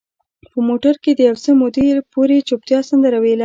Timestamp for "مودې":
1.61-1.87